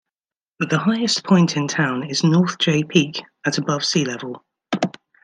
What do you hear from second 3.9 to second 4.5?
level.